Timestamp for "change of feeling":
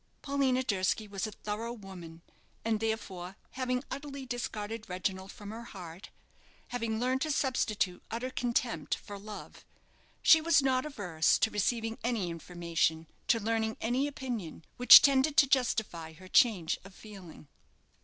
16.27-17.47